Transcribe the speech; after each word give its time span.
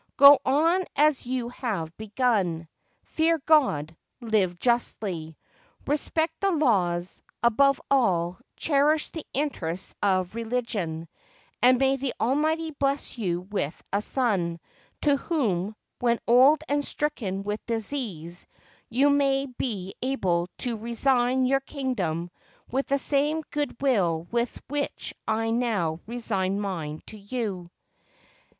Go 0.17 0.39
on 0.43 0.83
as 0.95 1.27
you 1.27 1.49
have 1.49 1.95
begun. 1.95 2.67
Fear 3.03 3.37
God; 3.45 3.95
live 4.19 4.57
justly; 4.57 5.37
respect 5.85 6.33
the 6.41 6.49
laws; 6.49 7.21
above 7.43 7.79
all, 7.91 8.39
cherish 8.55 9.09
the 9.11 9.23
interests 9.31 9.93
of 10.01 10.33
re 10.33 10.43
ligion, 10.43 11.07
and 11.61 11.77
may 11.77 11.97
the 11.97 12.15
Almighty 12.19 12.71
bless 12.71 13.19
you 13.19 13.41
with 13.41 13.79
a 13.93 14.01
son, 14.01 14.59
to 15.01 15.17
whom, 15.17 15.75
when 15.99 16.17
old 16.25 16.63
and 16.67 16.83
stricken 16.83 17.43
with 17.43 17.63
disease, 17.67 18.47
you 18.89 19.07
may 19.11 19.45
be 19.45 19.93
able 20.01 20.47
to 20.57 20.77
resign 20.77 21.45
your 21.45 21.59
kingdom 21.59 22.31
with 22.71 22.87
the 22.87 22.97
same 22.97 23.43
good 23.51 23.79
will 23.79 24.23
with 24.31 24.59
which 24.67 25.13
I 25.27 25.51
now 25.51 25.99
resign 26.07 26.59
mine 26.59 27.03
to 27.05 27.17
you." 27.19 27.69